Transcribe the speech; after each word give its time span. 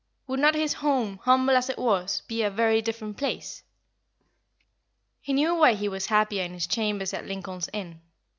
Would 0.25 0.39
not 0.39 0.55
his 0.55 0.73
home, 0.81 1.19
humble 1.21 1.55
as 1.55 1.69
it 1.69 1.77
was, 1.77 2.21
be 2.27 2.41
a 2.41 2.49
very 2.49 2.81
different 2.81 3.17
place? 3.17 3.61
He 5.21 5.31
knew 5.31 5.53
why 5.53 5.75
he 5.75 5.87
was 5.87 6.07
happier 6.07 6.43
in 6.43 6.53
his 6.55 6.65
chambers 6.65 7.13
at 7.13 7.27
Lincoln's 7.27 7.69
Inn. 7.71 8.01